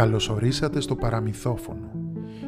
Καλωσορίσατε 0.00 0.80
στο 0.80 0.96
παραμυθόφωνο. 0.96 1.90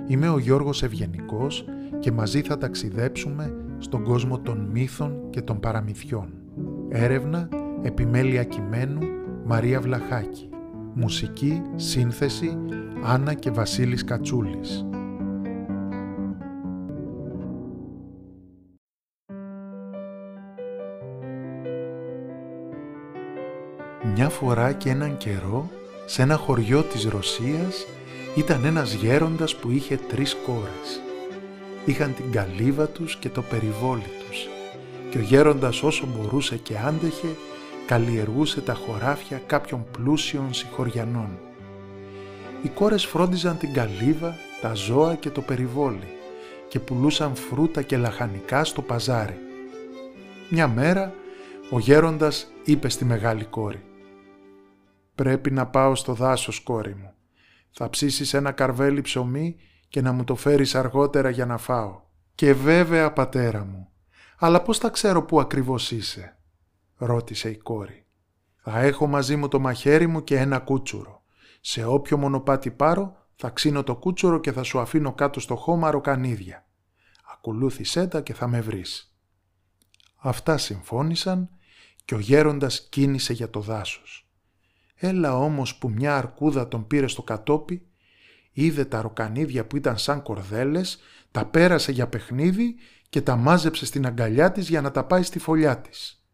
Είμαι 0.06 0.28
ο 0.28 0.38
Γιώργος 0.38 0.82
Ευγενικός 0.82 1.64
και 1.98 2.12
μαζί 2.12 2.40
θα 2.40 2.58
ταξιδέψουμε 2.58 3.54
στον 3.78 4.02
κόσμο 4.02 4.38
των 4.38 4.68
μύθων 4.72 5.30
και 5.30 5.42
των 5.42 5.60
παραμυθιών. 5.60 6.32
Έρευνα, 6.88 7.48
επιμέλεια 7.82 8.44
κειμένου, 8.44 9.00
Μαρία 9.44 9.80
Βλαχάκη. 9.80 10.48
Μουσική, 10.94 11.62
σύνθεση, 11.74 12.58
Άννα 13.02 13.34
και 13.34 13.50
Βασίλης 13.50 14.04
Κατσούλης. 14.04 14.86
Μια 24.14 24.28
φορά 24.28 24.72
και 24.72 24.90
έναν 24.90 25.16
καιρό, 25.16 25.70
σε 26.04 26.22
ένα 26.22 26.36
χωριό 26.36 26.82
της 26.82 27.04
Ρωσίας, 27.04 27.86
ήταν 28.34 28.64
ένας 28.64 28.92
γέροντας 28.92 29.56
που 29.56 29.70
είχε 29.70 29.96
τρεις 30.08 30.36
κόρες. 30.46 31.00
Είχαν 31.84 32.14
την 32.14 32.32
καλύβα 32.32 32.86
τους 32.86 33.16
και 33.16 33.28
το 33.28 33.42
περιβόλι 33.42 34.10
τους 34.26 34.48
και 35.10 35.18
ο 35.18 35.20
γέροντας 35.20 35.82
όσο 35.82 36.06
μπορούσε 36.06 36.56
και 36.56 36.74
άντεχε, 36.86 37.28
καλλιεργούσε 37.86 38.60
τα 38.60 38.74
χωράφια 38.74 39.42
κάποιων 39.46 39.86
πλούσιων 39.90 40.54
συγχωριανών. 40.54 41.38
Οι 42.62 42.68
κόρες 42.68 43.04
φρόντιζαν 43.04 43.58
την 43.58 43.72
καλύβα, 43.72 44.36
τα 44.60 44.74
ζώα 44.74 45.14
και 45.14 45.30
το 45.30 45.40
περιβόλι 45.40 46.08
και 46.68 46.80
πουλούσαν 46.80 47.34
φρούτα 47.34 47.82
και 47.82 47.96
λαχανικά 47.96 48.64
στο 48.64 48.82
παζάρι. 48.82 49.38
Μια 50.48 50.68
μέρα 50.68 51.14
ο 51.70 51.78
γέροντας 51.78 52.52
είπε 52.64 52.88
στη 52.88 53.04
μεγάλη 53.04 53.44
κόρη 53.44 53.82
«Πρέπει 55.22 55.50
να 55.50 55.66
πάω 55.66 55.94
στο 55.94 56.14
δάσος, 56.14 56.60
κόρη 56.60 56.94
μου. 56.94 57.14
Θα 57.70 57.90
ψήσεις 57.90 58.34
ένα 58.34 58.52
καρβέλι 58.52 59.00
ψωμί 59.00 59.56
και 59.88 60.00
να 60.00 60.12
μου 60.12 60.24
το 60.24 60.34
φέρεις 60.34 60.74
αργότερα 60.74 61.30
για 61.30 61.46
να 61.46 61.58
φάω». 61.58 62.00
«Και 62.34 62.54
βέβαια, 62.54 63.12
πατέρα 63.12 63.64
μου. 63.64 63.88
Αλλά 64.38 64.62
πώς 64.62 64.78
θα 64.78 64.88
ξέρω 64.90 65.24
πού 65.24 65.40
ακριβώς 65.40 65.90
είσαι» 65.90 66.36
ρώτησε 66.96 67.50
η 67.50 67.56
κόρη. 67.56 68.06
«Θα 68.56 68.80
έχω 68.80 69.06
μαζί 69.06 69.36
μου 69.36 69.48
το 69.48 69.60
μαχαίρι 69.60 70.06
μου 70.06 70.24
και 70.24 70.38
ένα 70.38 70.58
κούτσουρο. 70.58 71.22
Σε 71.60 71.84
όποιο 71.84 72.16
μονοπάτι 72.16 72.70
πάρω 72.70 73.16
θα 73.34 73.50
ξύνω 73.50 73.82
το 73.82 73.96
κούτσουρο 73.96 74.40
και 74.40 74.52
θα 74.52 74.62
σου 74.62 74.78
αφήνω 74.80 75.12
κάτω 75.12 75.40
στο 75.40 75.56
χώμα 75.56 75.90
ροκανίδια. 75.90 76.66
Ακολούθησέ 77.32 78.06
τα 78.06 78.20
και 78.20 78.34
θα 78.34 78.46
με 78.48 78.60
βρεις». 78.60 79.16
Αυτά 80.16 80.58
συμφώνησαν 80.58 81.48
και 82.04 82.14
ο 82.14 82.18
γέροντας 82.18 82.88
κίνησε 82.88 83.32
για 83.32 83.50
το 83.50 83.60
δάσος. 83.60 84.26
Έλα 85.04 85.36
όμως 85.36 85.76
που 85.76 85.90
μια 85.90 86.16
αρκούδα 86.16 86.68
τον 86.68 86.86
πήρε 86.86 87.06
στο 87.06 87.22
κατόπι, 87.22 87.86
είδε 88.52 88.84
τα 88.84 89.00
ροκανίδια 89.00 89.66
που 89.66 89.76
ήταν 89.76 89.98
σαν 89.98 90.22
κορδέλες, 90.22 91.00
τα 91.30 91.46
πέρασε 91.46 91.92
για 91.92 92.08
παιχνίδι 92.08 92.74
και 93.08 93.22
τα 93.22 93.36
μάζεψε 93.36 93.86
στην 93.86 94.06
αγκαλιά 94.06 94.52
της 94.52 94.68
για 94.68 94.80
να 94.80 94.90
τα 94.90 95.04
πάει 95.04 95.22
στη 95.22 95.38
φωλιά 95.38 95.78
της. 95.78 96.24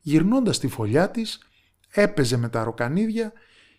Γυρνώντας 0.00 0.56
στη 0.56 0.68
φωλιά 0.68 1.10
της, 1.10 1.38
έπαιζε 1.90 2.36
με 2.36 2.48
τα 2.48 2.64
ροκανίδια 2.64 3.32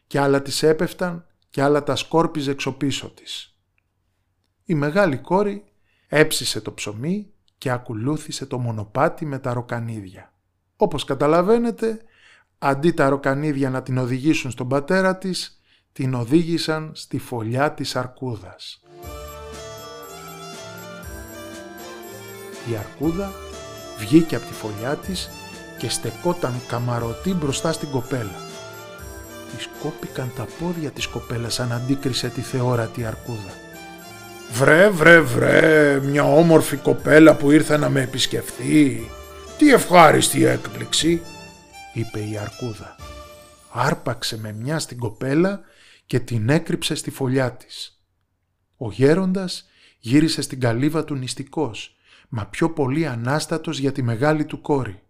και 0.07 0.19
άλλα 0.19 0.41
της 0.41 0.63
έπεφταν 0.63 1.25
και 1.49 1.61
άλλα 1.61 1.83
τα 1.83 1.95
σκόρπιζε 1.95 2.51
εξωπίσω 2.51 3.09
της. 3.09 3.57
Η 4.65 4.73
μεγάλη 4.73 5.17
κόρη 5.17 5.63
έψισε 6.07 6.61
το 6.61 6.73
ψωμί 6.73 7.31
και 7.57 7.69
ακολούθησε 7.69 8.45
το 8.45 8.57
μονοπάτι 8.57 9.25
με 9.25 9.39
τα 9.39 9.53
ροκανίδια. 9.53 10.33
Όπως 10.75 11.03
καταλαβαίνετε, 11.03 12.01
αντί 12.65 12.91
τα 12.91 13.09
ροκανίδια 13.09 13.69
να 13.69 13.83
την 13.83 13.97
οδηγήσουν 13.97 14.51
στον 14.51 14.67
πατέρα 14.67 15.17
της, 15.17 15.61
την 15.93 16.13
οδήγησαν 16.13 16.91
στη 16.93 17.17
φωλιά 17.17 17.71
της 17.71 17.95
αρκούδας. 17.95 18.81
Η 22.71 22.75
αρκούδα 22.79 23.31
βγήκε 23.97 24.35
από 24.35 24.45
τη 24.45 24.53
φωλιά 24.53 24.95
της 24.95 25.29
και 25.77 25.89
στεκόταν 25.89 26.53
καμαρωτή 26.67 27.33
μπροστά 27.33 27.71
στην 27.71 27.89
κοπέλα. 27.89 28.35
Της 29.55 29.69
κόπηκαν 29.81 30.31
τα 30.35 30.47
πόδια 30.59 30.89
της 30.89 31.07
κοπέλας 31.07 31.59
αν 31.59 31.71
αντίκρισε 31.71 32.27
τη 32.27 32.41
θεόρατη 32.41 33.05
αρκούδα. 33.05 33.53
«Βρε, 34.51 34.89
βρε, 34.89 35.19
βρε, 35.19 35.99
μια 36.03 36.23
όμορφη 36.23 36.75
κοπέλα 36.75 37.35
που 37.35 37.51
ήρθε 37.51 37.77
να 37.77 37.89
με 37.89 38.01
επισκεφθεί. 38.01 39.09
Τι 39.57 39.73
ευχάριστη 39.73 40.45
έκπληξη», 40.45 41.21
είπε 41.93 42.19
η 42.19 42.37
αρκούδα. 42.37 42.95
Άρπαξε 43.71 44.37
με 44.37 44.51
μια 44.51 44.79
στην 44.79 44.97
κοπέλα 44.97 45.61
και 46.05 46.19
την 46.19 46.49
έκρυψε 46.49 46.95
στη 46.95 47.11
φωλιά 47.11 47.53
της. 47.53 48.03
Ο 48.77 48.91
γέροντας 48.91 49.67
γύρισε 49.99 50.41
στην 50.41 50.59
καλύβα 50.59 51.03
του 51.03 51.15
νηστικός, 51.15 51.95
μα 52.29 52.45
πιο 52.45 52.69
πολύ 52.69 53.07
ανάστατος 53.07 53.77
για 53.79 53.91
τη 53.91 54.01
μεγάλη 54.01 54.45
του 54.45 54.61
κόρη. 54.61 55.01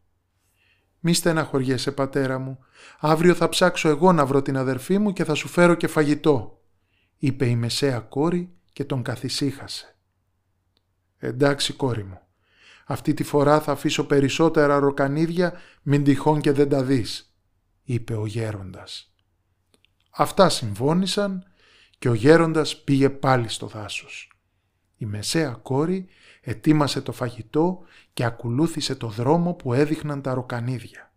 «Μη 0.99 1.13
στεναχωριέσαι 1.13 1.91
πατέρα 1.91 2.39
μου, 2.39 2.59
αύριο 2.99 3.33
θα 3.33 3.49
ψάξω 3.49 3.89
εγώ 3.89 4.11
να 4.11 4.25
βρω 4.25 4.41
την 4.41 4.57
αδερφή 4.57 4.97
μου 4.97 5.13
και 5.13 5.23
θα 5.23 5.33
σου 5.33 5.47
φέρω 5.47 5.75
και 5.75 5.87
φαγητό», 5.87 6.61
είπε 7.17 7.45
η 7.45 7.55
μεσαία 7.55 7.99
κόρη 7.99 8.53
και 8.73 8.85
τον 8.85 9.03
καθησύχασε. 9.03 9.95
«Εντάξει 11.17 11.73
κόρη 11.73 12.03
μου, 12.03 12.21
αυτή 12.85 13.13
τη 13.13 13.23
φορά 13.23 13.61
θα 13.61 13.71
αφήσω 13.71 14.05
περισσότερα 14.05 14.79
ροκανίδια, 14.79 15.53
μην 15.81 16.03
τυχόν 16.03 16.41
και 16.41 16.51
δεν 16.51 16.69
τα 16.69 16.83
δεις», 16.83 17.33
είπε 17.83 18.15
ο 18.15 18.25
γέροντας. 18.25 19.13
Αυτά 20.09 20.49
συμφώνησαν 20.49 21.43
και 21.99 22.09
ο 22.09 22.13
γέροντας 22.13 22.83
πήγε 22.83 23.09
πάλι 23.09 23.49
στο 23.49 23.67
δάσος. 23.67 24.31
Η 24.97 25.05
μεσαία 25.05 25.51
κόρη 25.51 26.07
ετοίμασε 26.41 27.01
το 27.01 27.11
φαγητό 27.11 27.79
και 28.13 28.23
ακολούθησε 28.23 28.95
το 28.95 29.07
δρόμο 29.07 29.53
που 29.53 29.73
έδειχναν 29.73 30.21
τα 30.21 30.33
ροκανίδια. 30.33 31.13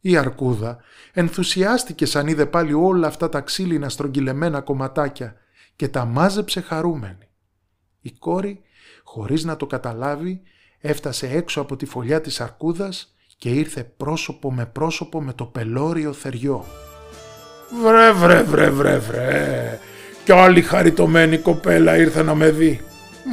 Η 0.00 0.16
αρκούδα 0.16 0.78
ενθουσιάστηκε 1.12 2.06
σαν 2.06 2.26
είδε 2.26 2.46
πάλι 2.46 2.72
όλα 2.72 3.06
αυτά 3.06 3.28
τα 3.28 3.40
ξύλινα 3.40 3.88
στρογγυλεμένα 3.88 4.60
κομματάκια 4.60 5.36
και 5.76 5.88
τα 5.88 6.04
μάζεψε 6.04 6.60
χαρούμενη. 6.60 7.28
Η 8.00 8.12
κόρη, 8.12 8.62
χωρίς 9.02 9.44
να 9.44 9.56
το 9.56 9.66
καταλάβει, 9.66 10.42
έφτασε 10.80 11.28
έξω 11.32 11.60
από 11.60 11.76
τη 11.76 11.86
φωλιά 11.86 12.20
της 12.20 12.40
αρκούδας 12.40 13.14
και 13.38 13.48
ήρθε 13.48 13.84
πρόσωπο 13.96 14.52
με 14.52 14.66
πρόσωπο 14.66 15.22
με 15.22 15.32
το 15.32 15.44
πελώριο 15.44 16.12
θεριό. 16.12 16.64
«Βρε 17.82 18.12
βρε 18.12 18.42
βρε 18.42 18.70
βρε 18.70 18.98
βρε, 18.98 19.78
κι 20.24 20.32
άλλη 20.32 20.62
χαριτωμένη 20.62 21.38
κοπέλα 21.38 21.96
ήρθε 21.96 22.22
να 22.22 22.34
με 22.34 22.50
δει. 22.50 22.80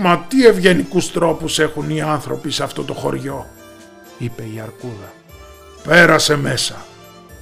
Μα 0.01 0.25
τι 0.27 0.45
ευγενικούς 0.45 1.11
τρόπους 1.11 1.59
έχουν 1.59 1.89
οι 1.89 2.01
άνθρωποι 2.01 2.51
σε 2.51 2.63
αυτό 2.63 2.83
το 2.83 2.93
χωριό», 2.93 3.45
είπε 4.17 4.43
η 4.43 4.59
αρκούδα. 4.59 5.13
«Πέρασε 5.83 6.35
μέσα», 6.35 6.85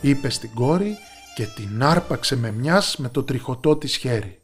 είπε 0.02 0.30
στην 0.30 0.50
κόρη 0.54 0.98
και 1.36 1.46
την 1.46 1.84
άρπαξε 1.84 2.36
με 2.36 2.52
μιας 2.52 2.98
με 2.98 3.10
το 3.10 3.24
τριχωτό 3.24 3.76
της 3.76 3.96
χέρι. 3.96 4.42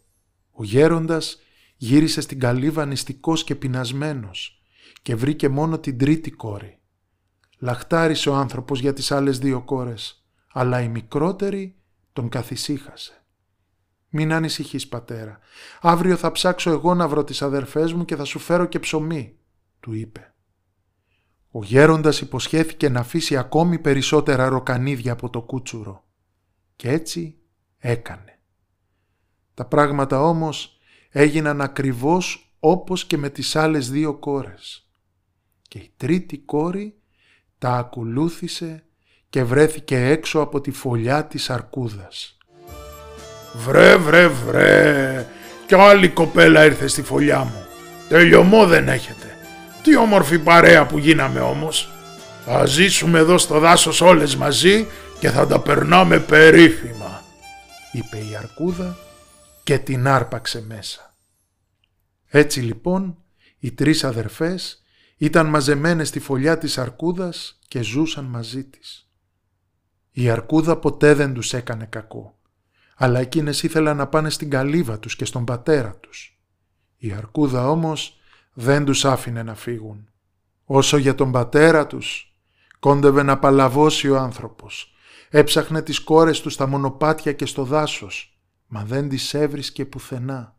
Ο 0.52 0.64
γέροντας 0.64 1.40
γύρισε 1.78 2.22
στην 2.22 2.40
καλύβα 2.40 2.86
νηστικός 2.86 3.44
και 3.44 3.56
πεινασμένος 3.56 4.59
και 5.02 5.16
βρήκε 5.16 5.50
μόνο 5.50 5.80
την 5.80 5.98
τρίτη 5.98 6.32
κόρη. 6.32 6.80
Λαχτάρισε 7.60 8.30
ο 8.30 8.36
άνθρωπος 8.36 8.80
για 8.80 8.94
τις 8.94 9.12
άλλες 9.12 9.40
δύο 9.40 9.62
κόρες, 9.62 10.26
αλλά 10.54 10.82
η 10.82 10.88
μικρότερη 10.88 11.76
τον 12.14 12.30
καθησύχασε. 12.30 13.14
«Μην 14.10 14.34
ανησυχείς 14.34 14.88
πατέρα, 14.88 15.40
αύριο 15.82 16.16
θα 16.16 16.32
ψάξω 16.32 16.72
εγώ 16.72 16.94
να 16.94 17.08
βρω 17.08 17.24
τις 17.24 17.42
αδερφές 17.42 17.94
μου 17.94 18.06
και 18.06 18.16
θα 18.16 18.24
σου 18.24 18.40
φέρω 18.40 18.66
και 18.66 18.80
ψωμί», 18.80 19.38
του 19.80 19.94
είπε. 19.94 20.34
Ο 21.52 21.64
γέροντας 21.64 22.22
υποσχέθηκε 22.22 22.90
να 22.90 23.00
αφήσει 23.00 23.38
ακόμη 23.38 23.80
περισσότερα 23.80 24.50
ροκανίδια 24.50 25.12
από 25.12 25.30
το 25.30 25.42
κούτσουρο 25.42 26.04
και 26.76 26.90
έτσι 26.90 27.38
έκανε. 27.78 28.40
Τα 29.54 29.66
πράγματα 29.66 30.22
όμως 30.22 30.80
έγιναν 31.10 31.62
ακριβώς 31.62 32.49
όπως 32.60 33.06
και 33.06 33.18
με 33.18 33.30
τις 33.30 33.56
άλλες 33.56 33.90
δύο 33.90 34.14
κόρες 34.14 34.90
και 35.70 35.78
η 35.78 35.92
τρίτη 35.98 36.38
κόρη 36.38 36.94
τα 37.58 37.70
ακολούθησε 37.70 38.84
και 39.30 39.44
βρέθηκε 39.44 40.06
έξω 40.06 40.40
από 40.40 40.62
τη 40.62 40.72
φωλιά 40.72 41.26
της 41.26 41.50
αρκούδας. 41.50 42.38
«Βρε, 43.54 43.96
βρε, 43.98 44.28
βρε, 44.28 45.28
κι 45.68 45.76
άλλη 45.76 46.10
κοπέλα 46.10 46.66
ήρθε 46.66 46.88
στη 46.88 47.02
φωλιά 47.02 47.40
μου. 47.40 47.66
Τελειωμό 48.10 48.66
δεν 48.66 48.88
έχετε. 48.88 49.38
Τι 49.84 49.98
όμορφη 49.98 50.40
παρέα 50.40 50.86
που 50.86 50.98
γίναμε 50.98 51.40
όμως. 51.40 51.90
Θα 52.46 52.66
ζήσουμε 52.66 53.20
εδώ 53.20 53.38
στο 53.38 53.60
δάσος 53.60 54.02
όλες 54.02 54.36
μαζί 54.36 54.88
και 55.20 55.30
θα 55.30 55.48
τα 55.48 55.60
περνάμε 55.60 56.20
περίφημα», 56.20 57.24
είπε 57.92 58.18
η 58.18 58.36
αρκούδα 58.38 58.98
και 59.64 59.78
την 59.78 60.08
άρπαξε 60.08 60.62
μέσα. 60.68 61.09
Έτσι 62.32 62.60
λοιπόν 62.60 63.18
οι 63.60 63.72
τρεις 63.72 64.04
αδερφές 64.04 64.84
ήταν 65.18 65.48
μαζεμένες 65.48 66.08
στη 66.08 66.20
φωλιά 66.20 66.58
της 66.58 66.78
αρκούδας 66.78 67.60
και 67.68 67.82
ζούσαν 67.82 68.26
μαζί 68.26 68.64
της. 68.64 69.10
Η 70.12 70.30
αρκούδα 70.30 70.78
ποτέ 70.78 71.14
δεν 71.14 71.34
τους 71.34 71.54
έκανε 71.54 71.86
κακό. 71.86 72.38
αλλά 73.02 73.20
εκείνες 73.20 73.64
ήθελαν 73.64 73.98
να 73.98 74.08
πάνε 74.08 74.30
στην 74.30 74.50
καλύβα 74.50 75.00
τους 75.00 75.16
και 75.16 75.26
στον 75.26 75.46
πατέρα 75.46 75.96
τους. 75.96 76.40
Η 76.98 77.12
αρκούδα 77.14 77.70
όμως 77.70 78.20
δεν 78.54 78.86
τους 78.86 79.06
άφηνε 79.06 79.44
να 79.44 79.56
φύγουν. 79.56 80.10
Όσο 80.66 80.98
για 80.98 81.16
τον 81.16 81.32
πατέρα 81.32 81.88
τους, 81.88 82.36
κόντευε 82.80 83.24
να 83.24 83.40
παλαβώσει 83.40 84.10
ο 84.10 84.18
άνθρωπος. 84.18 84.94
Έψαχνε 85.30 85.82
τις 85.82 86.00
κόρες 86.00 86.42
τους 86.42 86.54
στα 86.54 86.68
μονοπάτια 86.68 87.34
και 87.34 87.46
στο 87.46 87.64
δάσος, 87.64 88.40
μα 88.68 88.84
δεν 88.84 89.10
τις 89.10 89.34
έβρισκε 89.34 89.86
πουθενά. 89.86 90.58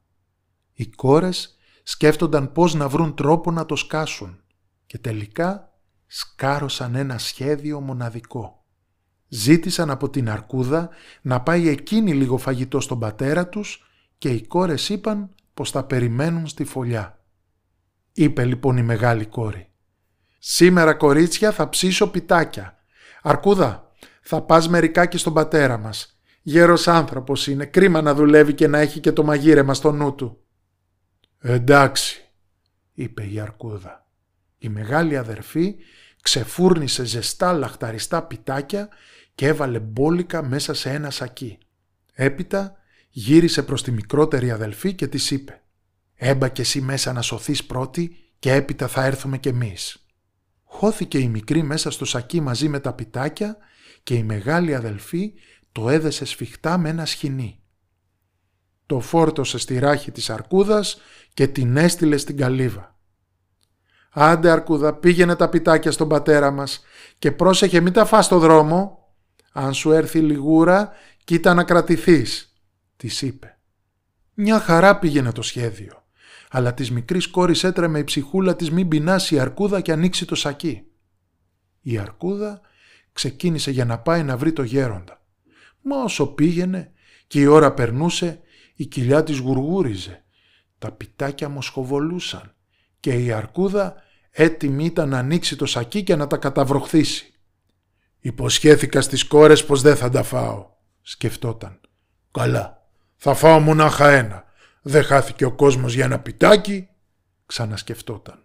Οι 0.73 0.87
κόρες 0.87 1.59
σκέφτονταν 1.83 2.53
πώς 2.53 2.75
να 2.75 2.89
βρουν 2.89 3.15
τρόπο 3.15 3.51
να 3.51 3.67
το 3.67 3.77
σκάσουν 3.77 4.41
και 4.87 4.99
τελικά 4.99 5.73
σκάρωσαν 6.07 6.95
ένα 6.95 7.19
σχέδιο 7.19 7.81
μοναδικό. 7.81 8.65
Ζήτησαν 9.29 9.91
από 9.91 10.11
την 10.11 10.31
αρκούδα 10.31 10.89
να 11.23 11.41
πάει 11.41 11.69
εκείνη 11.69 12.15
λίγο 12.15 12.37
φαγητό 12.37 12.81
στον 12.81 12.99
πατέρα 12.99 13.49
τους 13.49 13.85
και 14.19 14.29
οι 14.29 14.47
κόρες 14.47 14.89
είπαν 14.89 15.35
πως 15.55 15.71
θα 15.71 15.85
περιμένουν 15.85 16.47
στη 16.47 16.65
φωλιά. 16.65 17.25
Είπε 18.13 18.45
λοιπόν 18.45 18.77
η 18.77 18.83
μεγάλη 18.83 19.27
κόρη. 19.27 19.69
«Σήμερα 20.39 20.95
κορίτσια 20.95 21.53
θα 21.53 21.69
ψήσω 21.69 22.11
πιτάκια. 22.11 22.79
Αρκούδα, 23.23 23.93
θα 24.23 24.43
πας 24.43 24.69
μερικά 24.69 25.07
και 25.07 25.19
στον 25.19 25.33
πατέρα 25.33 25.79
μας. 25.79 26.21
Γέρος 26.43 26.89
άνθρωπος 26.89 27.47
είναι, 27.47 27.65
κρίμα 27.65 28.03
να 28.03 28.15
δουλεύει 28.15 28.55
και 28.55 28.67
να 28.67 28.79
έχει 28.79 29.01
και 29.01 29.13
το 29.13 29.25
μαγείρεμα 29.25 29.75
στο 29.75 29.93
νου 29.93 30.15
του». 30.15 30.40
«Εντάξει», 31.41 32.31
είπε 32.95 33.27
η 33.31 33.41
Αρκούδα. 33.41 34.07
Η 34.59 34.69
μεγάλη 34.69 35.17
αδερφή 35.17 35.75
ξεφούρνησε 36.23 37.05
ζεστά 37.05 37.53
λαχταριστά 37.53 38.23
πιτάκια 38.23 38.89
και 39.35 39.47
έβαλε 39.47 39.79
μπόλικα 39.79 40.43
μέσα 40.43 40.75
σε 40.75 40.91
ένα 40.91 41.11
σακί. 41.11 41.59
Έπειτα 42.13 42.77
γύρισε 43.09 43.63
προς 43.63 43.83
τη 43.83 43.91
μικρότερη 43.91 44.51
αδελφή 44.51 44.95
και 44.95 45.07
της 45.07 45.31
είπε 45.31 45.63
«Έμπα 46.15 46.49
και 46.49 46.61
εσύ 46.61 46.81
μέσα 46.81 47.13
να 47.13 47.23
σωθείς 47.23 47.65
πρώτη 47.65 48.17
και 48.39 48.53
έπειτα 48.53 48.89
θα 48.89 49.05
έρθουμε 49.05 49.39
κι 49.39 49.49
εμείς». 49.49 50.05
Χώθηκε 50.63 51.19
η 51.19 51.29
μικρή 51.29 51.63
μέσα 51.63 51.91
στο 51.91 52.05
σακί 52.05 52.41
μαζί 52.41 52.69
με 52.69 52.81
τα 52.81 52.93
πιτάκια 52.93 53.57
και 54.03 54.15
η 54.15 54.23
μεγάλη 54.23 54.75
αδελφή 54.75 55.33
το 55.73 55.91
έδεσε 55.91 56.25
σφιχτά 56.25 56.79
με 56.79 56.89
ένα 56.89 57.07
σχοινί. 57.07 57.60
Το 58.91 59.01
φόρτωσε 59.01 59.59
στη 59.59 59.79
ράχη 59.79 60.11
της 60.11 60.31
αρκούδας 60.31 61.01
και 61.35 61.47
την 61.47 61.77
έστειλε 61.77 62.17
στην 62.17 62.37
καλύβα. 62.37 62.99
«Άντε 64.11 64.51
αρκούδα 64.51 64.95
πήγαινε 64.95 65.37
τα 65.37 65.49
πιτάκια 65.49 65.91
στον 65.91 66.09
πατέρα 66.09 66.51
μας 66.51 66.83
και 67.19 67.33
πρόσεχε 67.33 67.81
μην 67.81 67.93
τα 67.93 68.05
φας 68.05 68.25
στο 68.25 68.39
δρόμο. 68.39 68.99
Αν 69.53 69.75
σου 69.75 69.93
έρθει 69.93 70.19
λιγούρα 70.19 70.93
κοίτα 71.25 71.55
να 71.55 71.65
κρατηθείς», 71.65 72.57
της 72.97 73.23
είπε. 73.23 73.59
Μια 74.35 74.61
χαρά 74.61 74.99
πήγαινε 74.99 75.33
το 75.33 75.43
σχέδιο, 75.43 76.05
αλλά 76.51 76.75
της 76.75 76.91
μικρής 76.91 77.27
κόρης 77.29 77.65
έτρεμε 77.65 77.99
η 77.99 78.05
ψυχούλα 78.05 78.57
της 78.57 78.71
μην 78.71 78.89
πεινάσει 78.89 79.35
η 79.35 79.39
αρκούδα 79.39 79.81
και 79.81 79.93
ανοίξει 79.93 80.27
το 80.27 80.35
σακί. 80.35 80.83
Η 81.81 81.99
αρκούδα 81.99 82.61
ξεκίνησε 83.13 83.71
για 83.71 83.85
να 83.85 83.99
πάει 83.99 84.23
να 84.23 84.37
βρει 84.37 84.53
το 84.53 84.63
γέροντα. 84.63 85.23
Μα 85.83 86.03
όσο 86.03 86.27
πήγαινε 86.27 86.93
και 87.27 87.41
η 87.41 87.47
ώρα 87.47 87.73
περνούσε, 87.73 88.41
η 88.81 88.87
κοιλιά 88.87 89.23
της 89.23 89.39
γουργούριζε. 89.39 90.25
Τα 90.79 90.93
πιτάκια 90.93 91.49
μοσχοβολούσαν 91.49 92.55
και 93.01 93.13
η 93.13 93.33
αρκούδα 93.33 93.95
έτοιμη 94.31 94.85
ήταν 94.85 95.09
να 95.09 95.19
ανοίξει 95.19 95.57
το 95.57 95.67
σακί 95.67 96.03
και 96.03 96.17
να 96.17 96.27
τα 96.27 96.37
καταβροχθήσει. 96.37 97.33
«Υποσχέθηκα 98.21 99.01
στις 99.01 99.25
κόρες 99.25 99.65
πως 99.65 99.83
δεν 99.83 99.97
θα 99.97 100.09
τα 100.11 100.23
φάω», 100.23 100.71
σκεφτόταν. 101.03 101.81
«Καλά, 102.31 102.87
θα 103.17 103.35
φάω 103.35 103.61
μονάχα 103.61 104.11
ένα. 104.11 104.45
Δεν 104.83 105.03
χάθηκε 105.03 105.45
ο 105.45 105.53
κόσμος 105.53 105.95
για 105.95 106.05
ένα 106.05 106.21
πιτάκι», 106.21 106.89
ξανασκεφτόταν. 107.47 108.45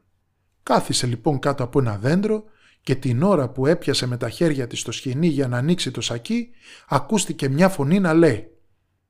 Κάθισε 0.63 1.07
λοιπόν 1.07 1.39
κάτω 1.39 1.63
από 1.63 1.79
ένα 1.79 1.97
δέντρο 1.97 2.43
και 2.81 2.95
την 2.95 3.23
ώρα 3.23 3.49
που 3.49 3.65
έπιασε 3.65 4.05
με 4.05 4.17
τα 4.17 4.29
χέρια 4.29 4.67
της 4.67 4.81
το 4.81 4.91
σκηνή 4.91 5.27
για 5.27 5.47
να 5.47 5.57
ανοίξει 5.57 5.91
το 5.91 6.01
σακί, 6.01 6.49
ακούστηκε 6.87 7.49
μια 7.49 7.69
φωνή 7.69 7.99
να 7.99 8.13
λέει 8.13 8.49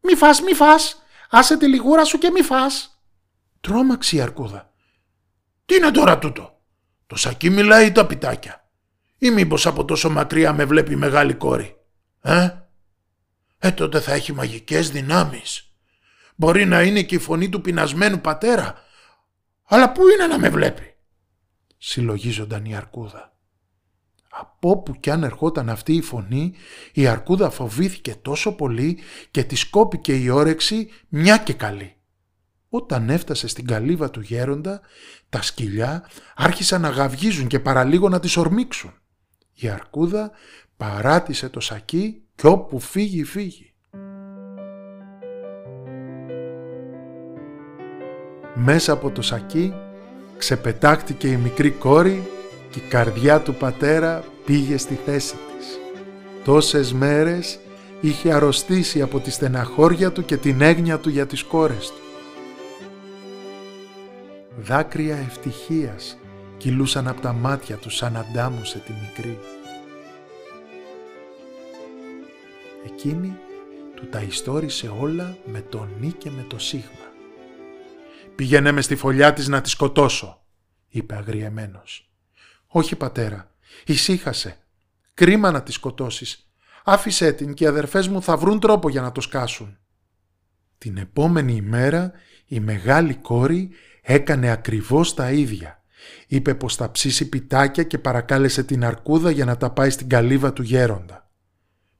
«Μη 0.01 0.15
φας, 0.15 0.41
μη 0.41 0.53
φας, 0.53 0.99
άσε 1.29 1.57
τη 1.57 1.67
λιγούρα 1.67 2.05
σου 2.05 2.17
και 2.17 2.29
μη 2.31 2.41
φας». 2.41 2.99
Τρόμαξε 3.61 4.15
η 4.15 4.21
αρκούδα. 4.21 4.73
«Τι 5.65 5.75
είναι 5.75 5.91
τώρα 5.91 6.19
τούτο, 6.19 6.61
το 7.07 7.15
σακί 7.15 7.49
μιλάει 7.49 7.91
τα 7.91 8.05
πιτάκια; 8.05 8.69
Ή 9.17 9.29
μήπως 9.29 9.65
από 9.65 9.85
τόσο 9.85 10.09
μακριά 10.09 10.53
με 10.53 10.65
βλέπει 10.65 10.93
η 10.93 10.95
μεγάλη 10.95 11.33
κόρη, 11.33 11.75
ε; 12.21 12.49
Ε, 13.59 13.71
τότε 13.71 13.99
θα 13.99 14.13
έχει 14.13 14.33
μαγικές 14.33 14.89
δυνάμεις. 14.89 15.73
Μπορεί 16.35 16.65
να 16.65 16.81
είναι 16.81 17.01
και 17.01 17.15
η 17.15 17.19
φωνή 17.19 17.49
του 17.49 17.61
πεινασμένου 17.61 18.21
πατέρα, 18.21 18.83
αλλά 19.65 19.91
πού 19.91 20.07
είναι 20.07 20.27
να 20.27 20.39
με 20.39 20.49
βλέπει» 20.49 20.95
συλλογίζονταν 21.87 22.65
η 22.65 22.75
αρκούδα. 22.75 23.34
Από 24.39 24.69
όπου 24.69 24.99
κι 24.99 25.09
αν 25.09 25.23
ερχόταν 25.23 25.69
αυτή 25.69 25.93
η 25.93 26.01
φωνή, 26.01 26.53
η 26.93 27.07
αρκούδα 27.07 27.49
φοβήθηκε 27.49 28.15
τόσο 28.21 28.55
πολύ 28.55 28.97
και 29.31 29.43
της 29.43 29.69
κόπηκε 29.69 30.15
η 30.15 30.29
όρεξη 30.29 30.89
μια 31.09 31.37
και 31.37 31.53
καλή. 31.53 31.95
Όταν 32.69 33.09
έφτασε 33.09 33.47
στην 33.47 33.65
καλύβα 33.65 34.09
του 34.09 34.21
γέροντα, 34.21 34.81
τα 35.29 35.41
σκυλιά 35.41 36.09
άρχισαν 36.35 36.81
να 36.81 36.89
γαυγίζουν 36.89 37.47
και 37.47 37.59
παραλίγο 37.59 38.09
να 38.09 38.19
τις 38.19 38.37
ορμήξουν. 38.37 38.93
Η 39.53 39.69
αρκούδα 39.69 40.31
παράτησε 40.77 41.49
το 41.49 41.59
σακί 41.59 42.21
και 42.35 42.47
όπου 42.47 42.79
φύγει 42.79 43.23
φύγει. 43.23 43.73
Μέσα 48.55 48.93
από 48.93 49.11
το 49.11 49.21
σακί 49.21 49.73
ξεπετάχτηκε 50.37 51.27
η 51.27 51.35
μικρή 51.37 51.71
κόρη 51.71 52.29
και 52.75 52.81
η 52.85 52.89
καρδιά 52.89 53.41
του 53.41 53.55
πατέρα 53.55 54.23
πήγε 54.45 54.77
στη 54.77 54.99
θέση 55.05 55.35
της. 55.35 55.79
Τόσες 56.43 56.93
μέρες 56.93 57.59
είχε 58.01 58.33
αρρωστήσει 58.33 59.01
από 59.01 59.19
τη 59.19 59.31
στεναχώρια 59.31 60.11
του 60.11 60.25
και 60.25 60.37
την 60.37 60.61
έγνοια 60.61 60.99
του 60.99 61.09
για 61.09 61.25
τις 61.25 61.43
κόρες 61.43 61.87
του. 61.87 62.01
Δάκρυα 64.57 65.15
ευτυχίας 65.17 66.17
κυλούσαν 66.57 67.07
από 67.07 67.21
τα 67.21 67.33
μάτια 67.33 67.75
του 67.75 67.89
σαν 67.89 68.17
αντάμωσε 68.17 68.77
τη 68.85 68.91
μικρή. 68.91 69.39
Εκείνη 72.85 73.37
του 73.95 74.07
τα 74.07 74.21
ιστόρισε 74.21 74.93
όλα 74.99 75.37
με 75.45 75.61
το 75.69 75.87
νι 75.99 76.11
και 76.11 76.29
με 76.29 76.45
το 76.47 76.59
σίγμα. 76.59 77.05
«Πήγαινε 78.35 78.71
με 78.71 78.81
στη 78.81 78.95
φωλιά 78.95 79.33
της 79.33 79.47
να 79.47 79.61
τη 79.61 79.69
σκοτώσω», 79.69 80.41
είπε 80.89 81.15
αγριεμένος. 81.15 82.09
«Όχι 82.77 82.95
πατέρα, 82.95 83.51
ησύχασε. 83.85 84.57
Κρίμα 85.13 85.51
να 85.51 85.63
τη 85.63 85.71
σκοτώσεις. 85.71 86.49
Άφησέ 86.83 87.31
την 87.31 87.53
και 87.53 87.63
οι 87.63 87.67
αδερφές 87.67 88.07
μου 88.07 88.21
θα 88.21 88.37
βρουν 88.37 88.59
τρόπο 88.59 88.89
για 88.89 89.01
να 89.01 89.11
το 89.11 89.21
σκάσουν». 89.21 89.77
Την 90.77 90.97
επόμενη 90.97 91.55
ημέρα 91.55 92.11
η 92.45 92.59
μεγάλη 92.59 93.15
κόρη 93.15 93.69
έκανε 94.01 94.51
ακριβώς 94.51 95.13
τα 95.13 95.31
ίδια. 95.31 95.83
Είπε 96.27 96.55
πως 96.55 96.75
θα 96.75 96.91
ψήσει 96.91 97.29
πιτάκια 97.29 97.83
και 97.83 97.97
παρακάλεσε 97.97 98.63
την 98.63 98.85
αρκούδα 98.85 99.31
για 99.31 99.45
να 99.45 99.57
τα 99.57 99.69
πάει 99.71 99.89
στην 99.89 100.09
καλύβα 100.09 100.53
του 100.53 100.63
γέροντα. 100.63 101.31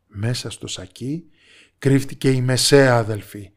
Μέσα 0.08 0.50
στο 0.50 0.68
σακί 0.68 1.24
κρύφτηκε 1.78 2.30
η 2.32 2.42
μεσαία 2.42 2.96
αδελφή 2.96 3.52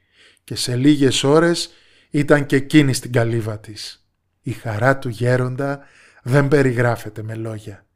και 0.44 0.54
σε 0.54 0.76
λίγες 0.76 1.24
ώρες 1.24 1.70
ήταν 2.10 2.46
και 2.46 2.56
εκείνη 2.56 2.92
στην 2.92 3.12
καλύβα 3.12 3.58
της. 3.58 4.08
Η 4.40 4.50
χαρά 4.50 4.98
του 4.98 5.08
γέροντα 5.08 5.80
δεν 6.28 6.48
περιγράφεται 6.48 7.22
με 7.22 7.34
λόγια. 7.34 7.86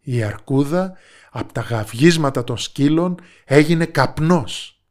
Η 0.00 0.22
αρκούδα 0.22 0.96
από 1.30 1.52
τα 1.52 1.60
γαυγίσματα 1.60 2.44
των 2.44 2.58
σκύλων 2.58 3.20
έγινε 3.44 3.84
καπνός. 3.84 4.82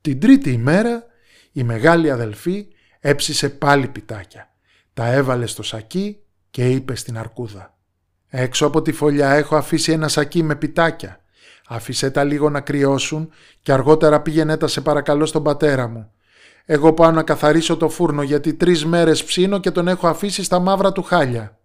Την 0.00 0.20
τρίτη 0.20 0.50
ημέρα 0.50 1.04
η 1.52 1.62
μεγάλη 1.62 2.10
αδελφή 2.10 2.66
έψισε 3.00 3.48
πάλι 3.50 3.88
πιτάκια. 3.88 4.54
Τα 4.94 5.06
έβαλε 5.12 5.46
στο 5.46 5.62
σακί 5.62 6.18
και 6.50 6.70
είπε 6.70 6.94
στην 6.94 7.18
αρκούδα 7.18 7.76
«Έξω 8.28 8.66
από 8.66 8.82
τη 8.82 8.92
φωλιά 8.92 9.30
έχω 9.30 9.56
αφήσει 9.56 9.92
ένα 9.92 10.08
σακί 10.08 10.42
με 10.42 10.56
πιτάκια. 10.56 11.24
Άφησέ 11.66 12.10
τα 12.10 12.24
λίγο 12.24 12.50
να 12.50 12.60
κρυώσουν 12.60 13.30
και 13.62 13.72
αργότερα 13.72 14.20
πήγαινε 14.20 14.56
τα 14.56 14.66
σε 14.66 14.80
παρακαλώ 14.80 15.26
στον 15.26 15.42
πατέρα 15.42 15.88
μου. 15.88 16.12
Εγώ 16.64 16.92
πάω 16.92 17.10
να 17.10 17.22
καθαρίσω 17.22 17.76
το 17.76 17.88
φούρνο 17.88 18.22
γιατί 18.22 18.54
τρεις 18.54 18.84
μέρες 18.84 19.24
ψήνω 19.24 19.60
και 19.60 19.70
τον 19.70 19.88
έχω 19.88 20.08
αφήσει 20.08 20.42
στα 20.42 20.58
μαύρα 20.58 20.92
του 20.92 21.02
χάλια. 21.02 21.58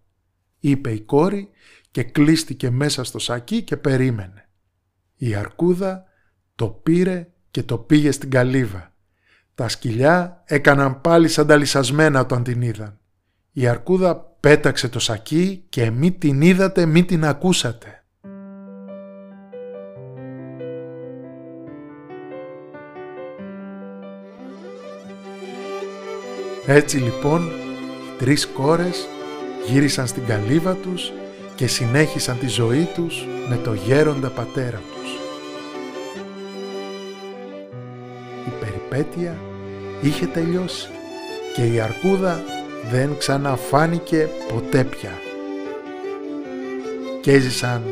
Είπε 0.60 0.92
η 0.92 1.02
κόρη 1.02 1.50
και 1.92 2.04
κλείστηκε 2.04 2.70
μέσα 2.70 3.04
στο 3.04 3.20
σακί 3.20 3.62
και 3.62 3.78
περίμενε. 3.78 4.50
Η 5.16 5.36
αρκούδα 5.36 6.04
το 6.56 6.68
πήρε 6.68 7.28
και 7.52 7.64
το 7.64 7.78
πήγε 7.78 8.12
στην 8.12 8.30
καλύβα. 8.30 8.94
Τα 9.56 9.70
σκυλιά 9.70 10.44
έκαναν 10.46 11.02
πάλι 11.02 11.28
σαν 11.28 11.48
τα 11.48 12.20
όταν 12.20 12.44
την 12.44 12.62
είδαν. 12.62 13.00
Η 13.52 13.68
αρκούδα 13.68 14.16
πέταξε 14.40 14.90
το 14.90 15.00
σακί 15.00 15.66
και 15.70 15.92
μη 15.92 16.12
την 16.12 16.42
είδατε 16.42 16.86
μη 16.86 17.06
την 17.06 17.26
ακούσατε. 17.26 17.97
Έτσι 26.70 26.98
λοιπόν, 26.98 27.48
οι 27.48 28.18
τρεις 28.18 28.48
κόρες 28.48 29.08
γύρισαν 29.68 30.08
στην 30.08 30.26
καλύβα 30.26 30.74
τους 30.76 31.12
και 31.56 31.68
συνέχισαν 31.68 32.40
τη 32.40 32.48
ζωή 32.48 32.88
τους 32.96 33.26
με 33.50 33.56
το 33.64 33.74
γέροντα 33.74 34.30
πατέρα 34.30 34.78
τους. 34.78 35.12
Η 38.48 38.50
περιπέτεια 38.60 39.38
είχε 40.02 40.26
τελειώσει 40.26 40.90
και 41.56 41.66
η 41.66 41.80
αρκούδα 41.80 42.44
δεν 42.92 43.18
ξαναφάνηκε 43.18 44.30
ποτέ 44.54 44.84
πια. 44.84 45.12
Και 47.22 47.32
έζησαν 47.32 47.84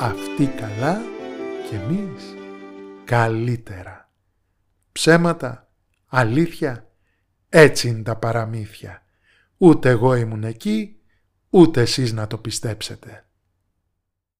αυτοί 0.00 0.46
καλά 0.46 1.00
και 1.70 1.76
εμείς 1.76 2.34
καλύτερα. 3.04 4.10
Ψέματα, 4.92 5.68
αλήθεια, 6.06 6.88
έτσι 7.56 7.88
είναι 7.88 8.02
τα 8.02 8.16
παραμύθια. 8.16 9.02
Ούτε 9.56 9.88
εγώ 9.88 10.14
ήμουν 10.14 10.44
εκεί, 10.44 10.96
ούτε 11.50 11.80
εσείς 11.80 12.12
να 12.12 12.26
το 12.26 12.38
πιστέψετε. 12.38 13.24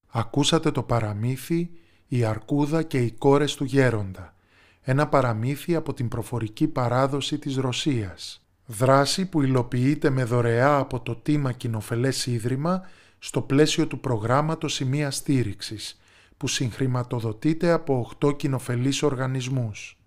Ακούσατε 0.07 0.71
το 0.71 0.83
παραμύθι 0.83 1.69
«Η 2.07 2.23
Αρκούδα 2.23 2.83
και 2.83 2.97
οι 2.97 3.11
κόρες 3.11 3.55
του 3.55 3.63
Γέροντα», 3.63 4.35
ένα 4.81 5.07
παραμύθι 5.07 5.75
από 5.75 5.93
την 5.93 6.07
προφορική 6.07 6.67
παράδοση 6.67 7.39
της 7.39 7.55
Ρωσίας. 7.55 8.45
Δράση 8.65 9.25
που 9.25 9.41
υλοποιείται 9.41 10.09
με 10.09 10.23
δωρεά 10.23 10.77
από 10.77 10.99
το 10.99 11.15
Τίμα 11.15 11.51
Κοινοφελές 11.51 12.25
Ίδρυμα 12.25 12.81
στο 13.19 13.41
πλαίσιο 13.41 13.87
του 13.87 13.99
προγράμματος 13.99 14.73
Σημεία 14.73 15.11
Στήριξης, 15.11 15.99
που 16.37 16.47
συγχρηματοδοτείται 16.47 17.71
από 17.71 18.11
8 18.19 18.35
κοινοφελείς 18.35 19.03
οργανισμούς. 19.03 19.99